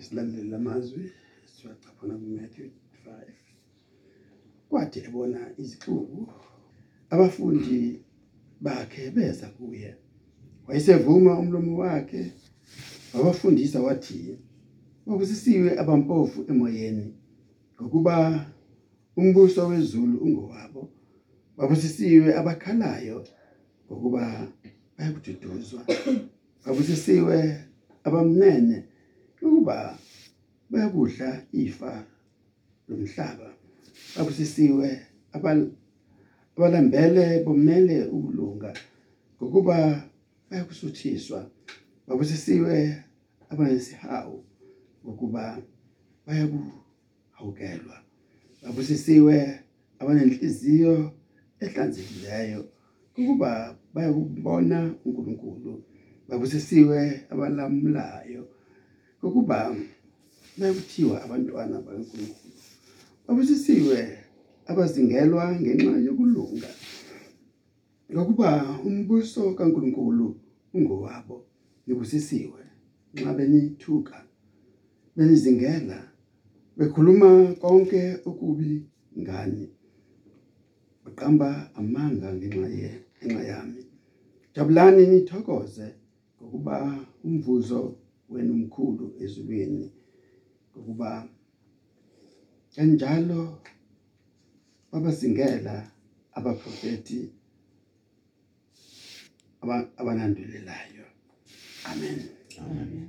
[0.00, 1.02] isilandela amazwi
[1.52, 2.68] siwacaphuna kuMatthew
[3.06, 3.40] 5
[4.68, 6.20] kwathi ebona izixuku
[7.12, 7.78] abafundi
[8.64, 9.90] bakhe beza kuye.
[10.66, 12.32] Wayesevuma umlomo wakhe
[13.14, 14.38] wabafundisa wathi
[15.06, 17.06] babusisiwe abampofu emoyeni
[17.74, 18.14] ngokuba
[19.16, 20.82] umbuso wezulu ungowabo.
[21.56, 23.18] Babusisiwe abakhalayo
[23.86, 24.22] ngokuba
[24.96, 25.80] bayakududuzwa.
[26.64, 27.36] Babusisiwe
[28.06, 28.76] abamnene
[29.70, 29.98] ukuba
[30.70, 31.92] bayakudla ifa
[32.88, 33.48] lomhlaba
[34.16, 34.88] babusisiwe
[36.56, 38.70] abalambele bomele ukulunga
[39.36, 39.76] ngokuba
[40.50, 41.40] bayakusuthiswa.
[42.06, 42.74] Babusisiwe
[43.50, 44.36] abanesihawu
[45.02, 45.44] ngokuba
[46.26, 47.96] bayakuhawukelwa.
[48.62, 49.36] Babusisiwe
[50.00, 50.94] abanenhliziyo
[51.62, 52.60] ehlanzekileyo
[53.18, 53.50] ukuba
[53.94, 55.72] bayakubona uNkulunkulu.
[56.28, 56.98] Babusisiwe
[57.32, 58.42] abalamulayo
[59.22, 59.76] ukuba
[60.58, 62.50] bayakuthiwa abantwana bakaNkulunkulu
[63.26, 63.98] babusisiwe
[64.70, 66.70] abazingelwa ngenxa yokulunga.
[68.12, 68.50] Ngokuba
[68.86, 70.26] umbuso kaNkulunkulu
[70.74, 71.36] ungowabo
[71.86, 72.62] nibusisiwe
[73.14, 74.16] nxa benithuka
[75.16, 75.98] benizingela
[76.76, 78.72] bekhuluma konke okubi
[79.20, 79.66] ngani.
[81.04, 83.82] Baqamba amanga ngenxa ye ngenxa yami.
[84.54, 85.86] Jabulani nithokoze
[86.36, 86.76] ngokuba
[87.24, 87.80] umvuzo
[88.30, 89.90] wenu mkhulu ezulwini
[90.70, 91.28] ngokuba
[92.74, 93.42] kanjalo
[94.90, 95.90] babasingela
[96.38, 97.20] abaprofeti
[100.00, 101.06] abanandulelayo
[101.90, 102.18] amen.
[102.58, 103.08] Amen.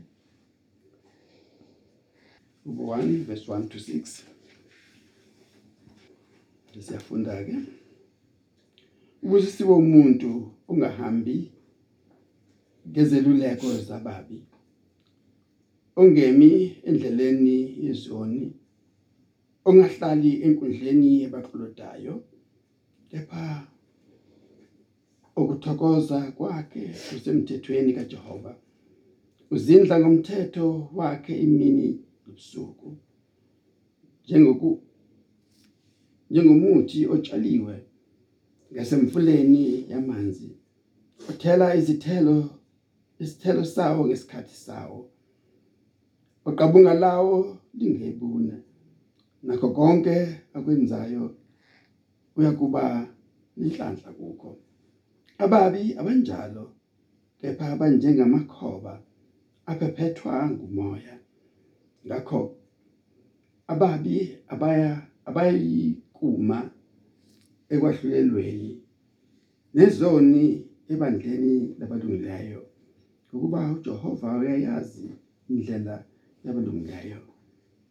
[2.66, 4.24] Luke 1 verse 1 to 6
[6.80, 7.56] Siyafunda ke?
[9.24, 11.52] Ubusisiwe umuntu ungahambi
[12.90, 14.44] ngezeluleko zababi.
[15.96, 16.52] Ongemi
[16.88, 18.44] endleleni yezoni
[19.66, 22.16] ongahlali enkundleni yabaqolodayo
[23.10, 23.44] kepha
[25.36, 28.54] ukuthokoza kwakhe kusemthethweni kaJehova.
[29.52, 31.88] Uzindla ngomthetho wakhe imini
[32.26, 32.90] nobusuku
[36.30, 37.76] njengomuthi otshaliwe
[38.74, 40.50] ngasemfuleni yamanzi
[41.30, 42.50] uthela izithelo
[43.20, 45.00] isithelo sawo ngesikhathi sawo.
[46.50, 47.38] Oqabunga lawo
[47.78, 48.56] lingebuna
[49.48, 50.16] nakho konke
[50.58, 51.26] akwenzayo
[52.38, 52.84] uyakuba
[53.62, 54.52] inhlanhla kukho.
[55.44, 56.66] Ababi abanjalo
[57.40, 58.94] kepha abanjengamakhoba
[59.70, 61.16] aphephethwa ngumoya.
[62.06, 62.42] Ngakho
[63.72, 64.16] ababi
[65.28, 66.60] abayikuma
[67.74, 68.72] ekwahlulelweni
[69.76, 70.46] nezoni
[70.92, 72.62] ebandleni labalungileyo.
[73.34, 75.08] Ukuba uJehova uyayazi
[75.50, 75.96] indlela
[76.46, 77.22] yabalungileyo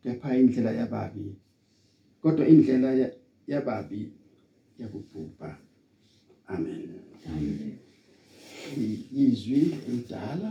[0.02, 1.24] kepha indlela yababi
[2.22, 2.90] kodwa indlela
[3.52, 4.00] yababi
[4.80, 5.50] yakubhubha
[6.54, 6.90] amen
[7.26, 7.78] Amen.
[9.22, 10.48] izwi elidala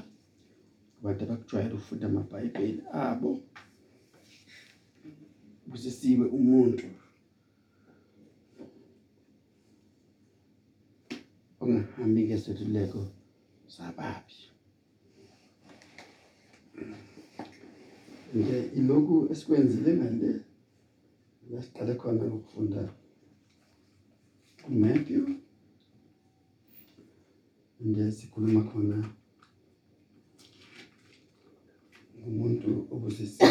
[0.99, 3.31] abantu abakujwayele ukufunda amabhayibheli abo
[5.69, 6.87] busisiwe umuntu
[11.61, 13.01] ongahambi ngezeluleko
[13.73, 14.37] zababi
[18.33, 20.29] nje iloku esikwenzile ngale
[21.51, 22.81] lasiqale khona ukufunda
[24.67, 25.25] uMatthew
[27.85, 28.97] nje sikhuluma khona
[32.27, 33.49] umuntu obusisiwe.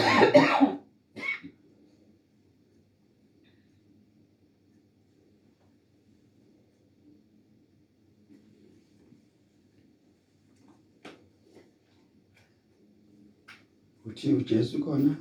[14.18, 15.16] Uthi uJesu khona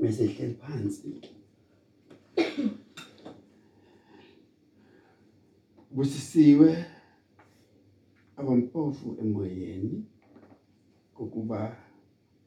[0.00, 1.08] bese hleli phansi.
[5.94, 6.84] Busisiwe
[8.36, 10.04] abampofu emoyeni
[11.18, 11.76] ukuba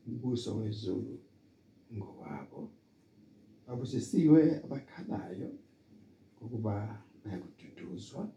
[0.08, 1.16] umbuso wezulu
[1.96, 2.62] ngowabo.
[3.68, 5.50] Babusisiwe abakhalayo
[6.42, 6.76] ukuba
[7.24, 8.30] bayakududuzwa.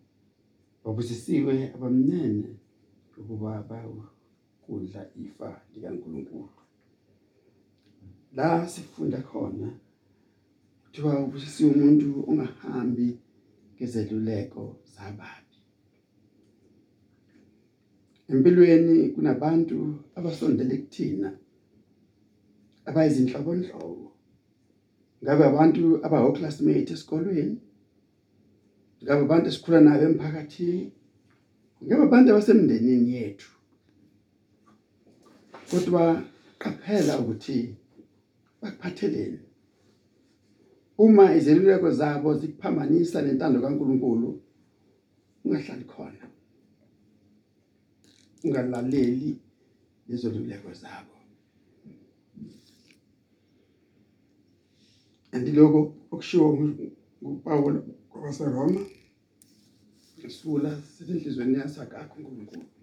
[0.85, 2.57] Babusisiwe abamnene
[3.19, 3.63] ukuba
[4.69, 6.49] bayakudla ifa likaNkulunkulu.
[8.35, 9.71] La sifunda khona
[10.85, 13.19] kuthiwa ubusisiwe umuntu ongahambi
[13.75, 15.57] ngezeluleko zababi.
[18.29, 19.79] Empilweni kunabantu
[20.17, 21.31] abasondele kuthina
[22.89, 24.13] abayizinhlobonhlobo.
[25.23, 27.57] Ngabe abantu abawo classmate esikolweni?
[29.03, 30.93] Ngabe abantu esikhula nabo emphakathini?
[31.85, 33.58] Ngabe abantu abasemndenini yethu?
[35.71, 36.23] Kodwa
[36.59, 37.77] qaphela ukuthi
[38.61, 39.39] bakuphatheleni
[40.99, 44.29] uma izeluleko zabo zikuphambanisa nentando kaNkuluNkulu
[45.45, 46.25] ungahlali khona
[48.45, 49.31] ungalaleli
[50.09, 51.15] lezo luleko zabo
[55.33, 55.81] andiloko
[56.13, 56.49] okushiwo
[57.23, 57.75] nguPaul
[58.11, 58.83] kwabaseRoma
[60.27, 62.78] isula sezinhlizweni yasakakho uNkulunkulu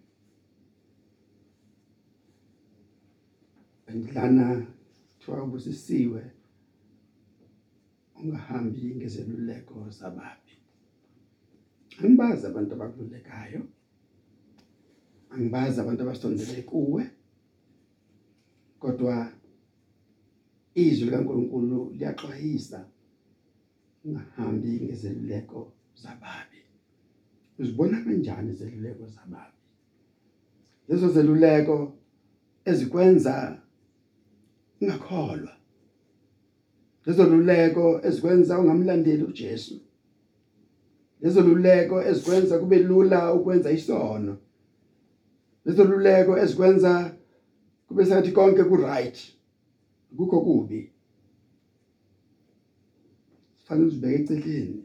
[3.87, 4.67] andilana
[5.19, 6.21] thiwa ubusisiwe
[8.19, 10.53] ungahambi ngezeluleko zababi.
[11.99, 13.61] Angibazi abantu abakululekayo
[15.31, 17.03] angibazi abantu abasondele kuwe
[18.79, 19.31] kodwa
[20.75, 22.79] izwi likaNkuluNkulu liyaxwayisa
[24.05, 25.59] ungahambi ngezeluleko
[26.01, 26.59] zababi.
[27.59, 29.59] Uzibona kanjani izeluleko zababi?
[30.87, 31.97] Lezo zeluleko
[32.65, 33.61] ezikwenza
[34.81, 35.55] ungakholwa
[37.05, 39.81] lezo luleko ezikwenza ungamlandeli uJesu.
[41.21, 44.37] Lezo luleko ezikwenza kube lula ukwenza isono.
[45.65, 47.15] Lezo luleko ezikwenza
[47.87, 49.17] kube sengathi konke ku right
[50.17, 50.91] kukho kubi.
[53.65, 54.83] Fanele uzibeke eceleni.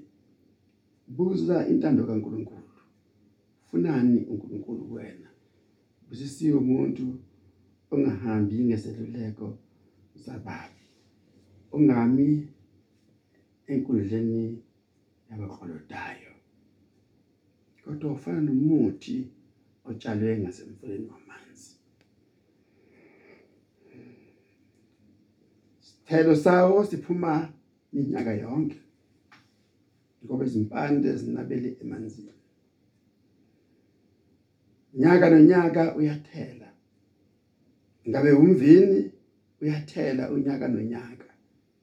[1.09, 2.61] Buza intando kaNkuluNkulu.
[3.71, 5.29] Funani uNkulunkulu kuwena?
[6.09, 7.19] Busisiwe umuntu
[7.91, 9.59] ongahambi ngeseluleko
[10.25, 10.85] zababi
[11.73, 12.29] ungami
[13.73, 14.45] enkundleni
[15.31, 16.33] yabakholodayo
[17.85, 19.17] kodwa ufana nomuthi
[19.89, 21.73] otshalwe ngasemfuleni wamanzi
[25.87, 27.33] Sithelo sawo siphuma
[27.93, 28.81] minyaka yonke
[30.25, 32.33] ngoba izimpande zinabele emanzini
[34.95, 36.69] nyaka nonyaka uyathela
[38.09, 39.01] ngabe umvini
[39.61, 41.29] uyathela unyaka nonyaka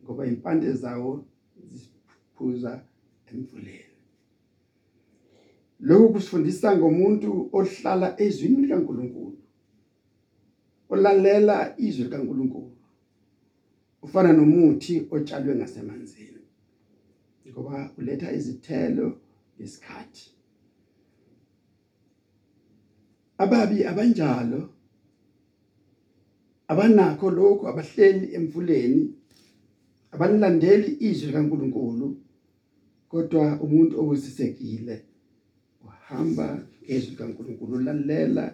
[0.04, 1.26] ngoba impande zawo
[1.72, 2.84] ziphuza
[3.32, 3.96] emfuleni
[5.88, 9.38] lokhu kusifundisa ngomuntu ohlala ezwini likaNkuluNkulu
[10.90, 12.72] olalela izwi likaNkuluNkulu
[14.06, 16.42] ufana nomuthi otshalwe ngasemanzini
[17.50, 19.08] ngoba uletha izithelo
[19.58, 20.26] ngesikhathi.
[23.38, 24.62] Ababi abanjalo
[26.72, 29.04] abanakho lokho abahleli emfuleni
[30.14, 32.08] abalilandeli izwi likaNkuluNkulu
[33.12, 34.96] kodwa umuntu obusisekile
[35.86, 36.48] uhamba
[36.84, 38.46] ngezwi likaNkuluNkulu lalela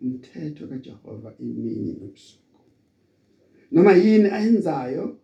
[0.00, 2.60] umthetho kaJehova imini nobusuku.
[3.72, 5.18] Noma yini ayenzayo?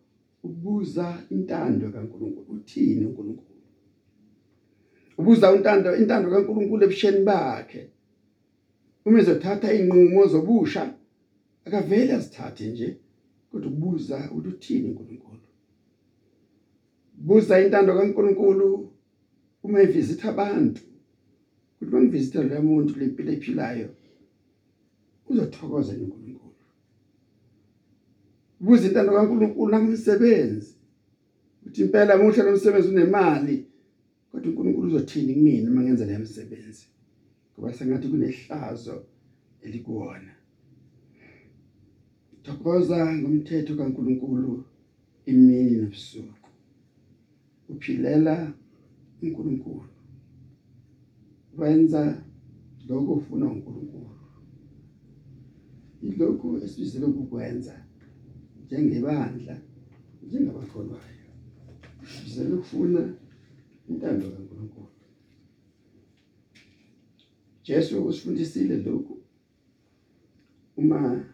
[0.44, 3.60] Ubuza intando kaNkuluNkulu uthini uNkulunkulu?
[5.18, 7.82] Ubuza intando intando kaNkuluNkulu ebusheni bakhe.
[9.04, 10.94] Uma ezothatha inqumo zobusha
[11.64, 12.88] akavele azithathe nje
[13.50, 15.46] kodwa ubuza ukuthi uthini uNkulunkulu?
[17.26, 18.68] Buza intando kaNkulunkulu
[19.64, 20.80] uma evisitha abantu
[21.74, 23.88] ukuthi bangivisitha lo muntu lempilo ephilayo
[25.28, 26.52] uzothokoza uNkulunkulu
[28.60, 30.74] buza intando kaNkulunkulu nangomsebenzi
[31.60, 33.56] ukuthi impela muhle lo msebenzi unemali
[34.30, 36.86] kodwa uNkulunkulu uzothini kumina uma ngenza le msebenzi
[37.52, 38.96] ngoba sengathi kunehlazo
[39.62, 40.41] elikuwona.
[42.42, 44.64] Thokoza ngomthetho kaNkuluNkulu
[45.26, 46.48] imini nobusuku.
[47.68, 48.52] Uphilela
[49.22, 49.88] uNkulunkulu.
[51.58, 52.22] Wenza
[52.88, 54.10] lokho ufuna uNkulunkulu.
[56.02, 57.74] Ilokhu esibizele ukukwenza
[58.64, 59.60] njengebandla
[60.22, 61.26] njengabakholwayo
[62.24, 63.14] sizele ukufuna
[63.88, 64.88] intando kaNkulunkulu.
[67.64, 69.18] Jesu usifundisile lokhu.
[70.76, 71.31] Uma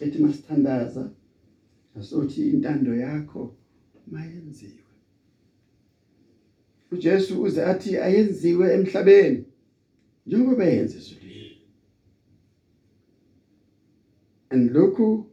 [0.00, 1.02] ethi masithandaza
[1.98, 3.42] asothi intando yakho
[4.12, 4.80] mayenziwe.
[6.92, 9.44] uJesu uze athi ayenziwe emhlabeni.
[10.26, 11.30] Njengoba yenze ezulwini
[14.50, 15.30] and lokhu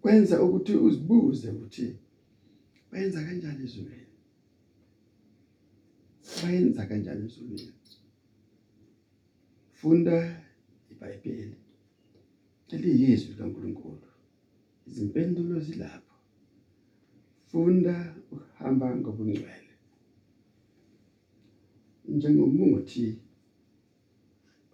[0.00, 1.86] kwenza ukuthi uzibuze ukuthi
[2.90, 4.12] bayenza kanjani ezulwini?
[6.42, 7.72] Bayenza kanjani ezulwini?
[9.78, 10.16] Funda
[10.90, 11.56] iBhayibheli.
[12.74, 14.08] Eliyizwi kaNkuluNkulu
[14.86, 16.16] izimpendulo zilapho.
[17.48, 17.96] Funda
[18.34, 19.72] uhamba ngobungcwele.
[22.14, 23.06] Njengomuthi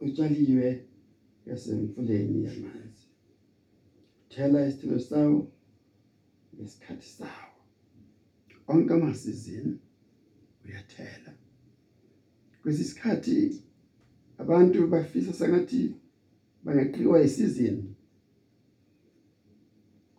[0.05, 0.69] utshaliwe
[1.47, 3.07] yasemfuleni yamanzi
[4.31, 5.39] thela isithelo sawo
[6.55, 7.55] ngesikhathi sawo.
[8.69, 9.75] Onke amasizini
[10.65, 11.33] uyathela.
[12.63, 13.63] Kwesisikhathi
[14.39, 15.95] abantu bafisa sengathi
[16.69, 17.95] bangaqiwa isizini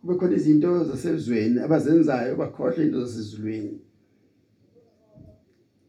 [0.00, 3.80] kube khona izinto zasezweni abazenzayo bakhohle into zasezulwini.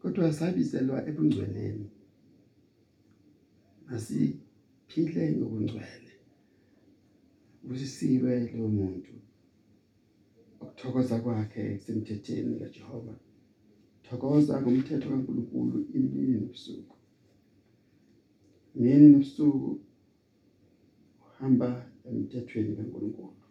[0.01, 1.87] Kodwa sabizelwa ebungcweleni.
[3.93, 6.11] Asiphile ngobungcwele.
[7.71, 9.13] Usisiwe lo muntu.
[10.61, 13.15] Ukuthokoza kwakhe semthetheni kaJehova.
[14.03, 16.95] Thokoza ngomthetho kaNkuluNkulu imini nobusuku.
[18.75, 19.79] Mini nobusuku
[21.41, 23.41] uhamba emthethweni kaNkuluNkulu.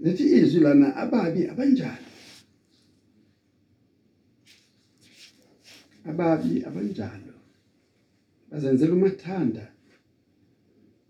[0.00, 2.10] Lethi izwi lana ababi abanjalo
[6.04, 7.34] ababi abanjalo.
[8.50, 9.64] Bazenzela umathanda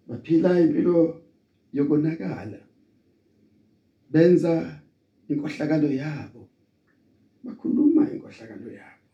[0.09, 1.23] baphila impilo
[1.73, 2.61] yokonakala
[4.13, 4.81] benza
[5.29, 6.43] inkohlakalo yabo
[7.45, 9.07] bakhuluma inkohlakalo yabo.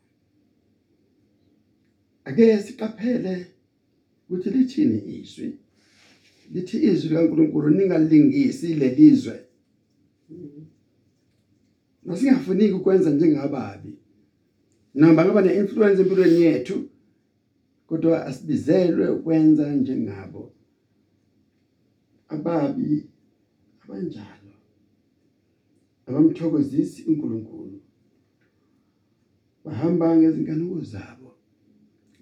[2.25, 3.56] Ake siqaphele
[4.29, 5.49] ukuthi lithini izwi.
[6.53, 9.47] Lithi izwi kaNkuluNkulu ningalingisi lelizwe
[12.07, 13.93] Masingafuni ukwenza njengababi.
[14.95, 16.77] Noma ngaba neinfluence empilweni yethu
[17.89, 20.43] kodwa asibizelwe ukwenza njengabo.
[22.35, 23.07] Ababi
[23.83, 24.55] abanjalo
[26.07, 27.79] abamthokozisi uNkulunkulu.
[29.65, 31.31] Bahamba ngezinkanuko zabo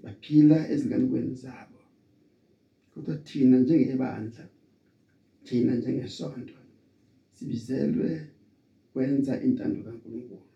[0.02, 1.73] baphila ezinkanukweni zabo.
[2.94, 4.44] Kodwa thina njengebandla
[5.44, 6.54] thina njengesonto
[7.32, 8.10] sibizelwe
[8.92, 10.46] kwenza intando kaNkulunkulu.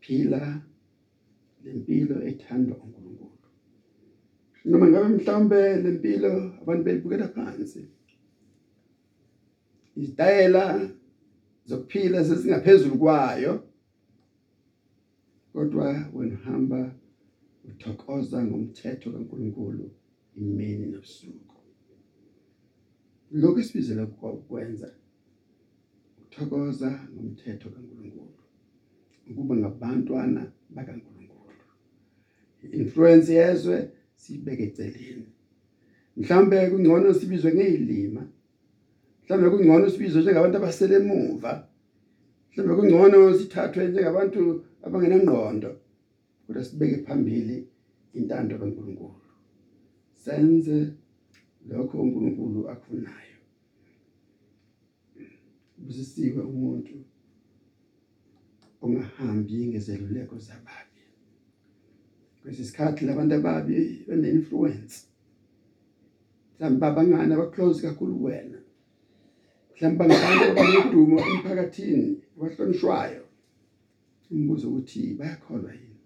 [0.00, 0.42] Phila
[1.64, 3.34] lempilo ethandwa uNkulunkulu
[4.64, 7.82] noma ngabe mhlambe lempilo abantu belibukela phansi
[9.96, 10.64] izitayela
[11.68, 13.52] zokuphila sesingaphezulu kwayo
[15.52, 16.80] kodwa wena uhamba
[17.68, 19.90] uthokoza ngomthetho kaNkulunkulu.
[20.40, 21.54] Imini nobusuku
[23.40, 24.88] lokho esibizela ukwenza
[26.18, 28.42] ukuthokoza ngomthetho kaNkulunkulu
[29.30, 30.42] ukuba ngabantwana
[30.74, 31.64] bakaNkulunkulu.
[32.80, 33.76] Influence yezwe
[34.20, 35.26] sibeke eceleni.
[36.16, 38.22] Mhlambe kungcono sibizwe ngezilima
[39.22, 41.52] mhlambe kungcono sibizwe njengabantu abasele emuva
[42.50, 44.40] mhlambe kungcono sithathwe njengabantu
[44.84, 45.70] abangenangqondo
[46.44, 47.56] kodwa sibeke phambili
[48.18, 49.23] intando kaNkulunkulu.
[50.24, 50.92] Senze
[51.68, 53.38] lokho uNkulunkulu akufunayo.
[55.78, 56.96] Busisiwe umuntu
[58.82, 61.02] ongahambi ngezeluleko zababi.
[62.40, 64.96] Kwesisikhathi labantu ababi bene influence
[66.54, 68.58] mhlawumbe abangani abaclose kakhulu kuwena.
[69.72, 73.22] Mhlawumbe ngabantu abanodumo emphakathini abahlonishwayo.
[74.30, 76.00] Umbuzo ukuthi bayakholwa yini?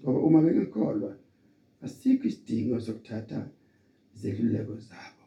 [0.00, 1.21] Ngoba uma bengakholwa
[1.84, 3.40] asikho isidingo sokuthatha
[4.14, 5.24] izeluleko zabo.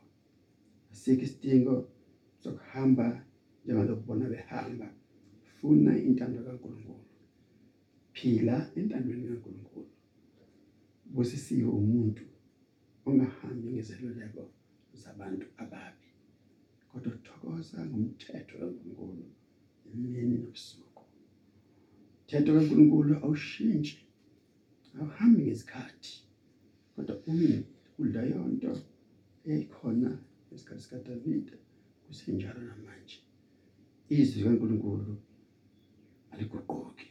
[0.92, 1.76] Asikho isidingo
[2.44, 3.26] sokuhamba
[3.64, 4.88] njengalokubona behamba.
[5.56, 7.06] Funa intando kaNkuluNkulu.
[8.14, 9.92] Phila entandweni kaNkuluNkulu.
[11.14, 12.24] Busisiwe umuntu
[13.06, 14.44] ongahambi ngezeluleko
[15.02, 16.10] zabantu ababi.
[16.90, 19.26] Kodwa uthokoza ngomthetho kaNkuluNkulu
[19.92, 21.04] imini nobusuku.
[22.20, 23.98] Umthetho kaNkuluNkulu awushintshi
[24.98, 26.25] awuhambi ngesikhathi
[26.96, 27.52] kodwa umi
[27.96, 28.72] kudla yonto
[29.52, 30.12] eyikhona
[30.54, 31.56] esikhathi sikaDavide
[32.06, 33.18] kusenjalo namanje.
[34.18, 35.14] Izwi kaNkuluNkulu
[36.32, 37.08] aliguquki.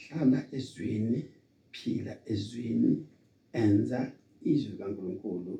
[0.00, 1.20] Hlala ezweni
[1.74, 2.92] phila ezweni
[3.62, 4.00] enza
[4.52, 5.52] izwi kaNkuluNkulu.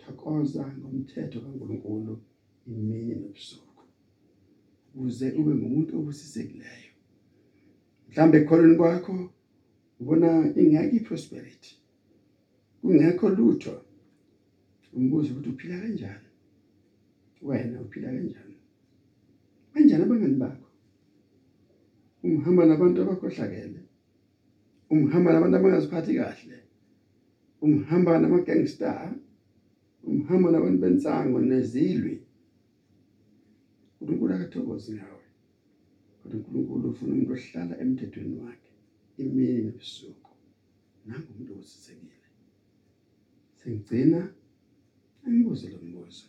[0.00, 2.12] Thokoza ngomthetho kaNkuluNkulu
[2.72, 3.70] imini nobusuku
[4.94, 6.92] ukuze ube ngumuntu obusisekileyo.
[8.08, 9.14] Mhlambe ekholweni kwakho
[10.00, 10.28] ubona
[10.60, 11.70] ingeke iprosperity.
[12.80, 13.74] Kungekho lutho.
[14.96, 16.28] Umbuzo ukuthi uphila kanjani?
[17.42, 18.56] Wena uphila kanjani?
[19.72, 20.68] Kanjani abangani bakho?
[22.24, 23.80] Umhamba nabantu abakhohlakele.
[24.90, 26.58] Umhamba nabantu abangaziphathi kahle.
[27.62, 29.14] Umhamba namagangster.
[30.10, 32.16] Umhamba nabantu bensango nezilwi.
[34.00, 35.24] uNkulunkulu akathokozi ngawe
[36.20, 38.69] kodwa uNkulunkulu ufuna umuntu ohlala emthethweni wakhe.
[39.24, 40.30] Imini nobusuku
[41.06, 42.28] nangu umuntu osisekile.
[43.58, 44.20] Sengigcina
[45.24, 46.26] angibuze lo mbuzo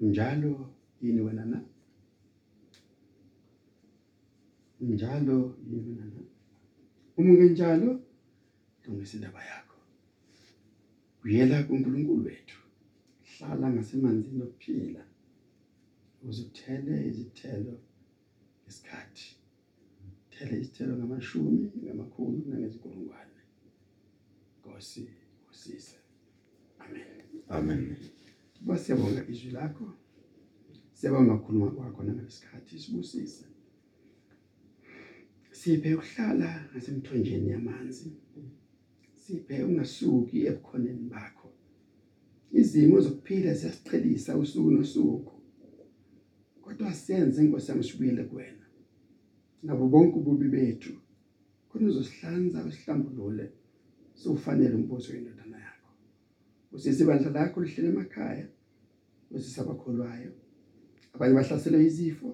[0.00, 0.52] njalo
[1.00, 1.58] yini wena na?
[4.80, 6.20] Njalo yini wena na?
[7.16, 7.90] Uma ungenjalo
[8.84, 9.78] lungisa indaba yakho.
[11.24, 12.58] Uyela kuNkulunkulu wethu.
[13.30, 15.02] Hlala ngasemanzini okuphila.
[16.28, 17.74] Uzuthele izithelo
[18.68, 19.43] isikhathi
[20.44, 23.40] thele izithelo ngamashumi ngamakhulu nangezinkulungwane
[24.58, 25.02] Nkosi
[25.50, 25.96] usise
[26.84, 27.14] amen
[27.48, 27.96] Amen.
[28.60, 29.84] Baba siyabonga izwi lakho.
[30.92, 33.44] Siyabonga ukukhuluma kwakho nangalesikhathi sibusise.
[35.50, 38.08] Siphe ukuhlala ngasemthonjeni yamanzi.
[39.22, 41.48] Siphe ungasuki ebukhoneni bakho.
[42.52, 45.34] Izimo zokuphila siyasichelisa usuku nosuku.
[46.62, 48.63] Kodwa senze inkosi yami sibuyele kuwena.
[49.64, 50.92] Nabo bonke ububi bethu.
[51.68, 53.46] Khona uzosihlanza usihlambulule.
[54.14, 55.90] Sofanele umbuso wendodana yakho.
[56.72, 58.46] Usise ibandla lakho lihlele emakhaya.
[59.30, 60.32] Usise abakholwayo.
[61.14, 62.28] Abanye bahlaselwe izifo,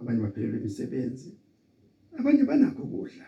[0.00, 1.30] abanye baphelelwe imisebenzi.
[2.18, 3.26] Abanye banakho ukudla.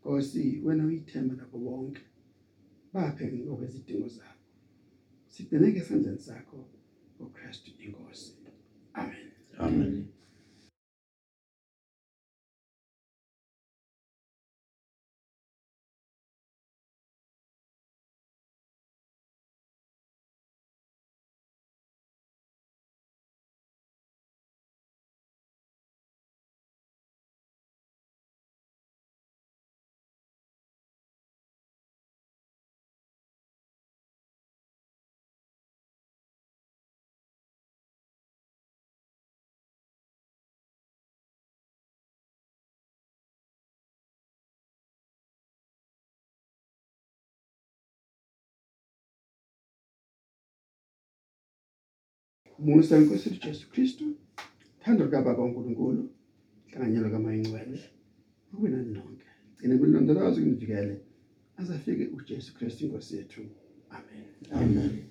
[0.00, 2.02] Nkosi wena uyithemba nabo bonke.
[2.92, 4.44] Baphe ngokwezidingo zabo.
[5.32, 6.58] Sibheneke esandleni sakho
[7.24, 8.32] uKristu inkosi.
[8.92, 9.28] Amen.
[9.58, 10.19] Amen.
[52.60, 54.04] Umusa wenkosi yethu Jesu Kristu.
[54.84, 56.10] Thando kaBaba uNkulunkulu.
[56.66, 57.78] Hlanganyelo kaMayingcwele.
[58.50, 59.26] Kube nani nonke.
[59.56, 61.00] Gcine kulondoloze kunivikele.
[61.56, 63.42] Azafike uJesu Kristu inkosi yethu.
[63.90, 64.24] Amen.
[64.52, 65.09] Amen.